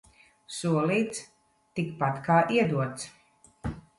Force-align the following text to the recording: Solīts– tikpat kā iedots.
Solīts– 0.53 1.19
tikpat 1.79 2.17
kā 2.29 2.39
iedots. 2.57 3.07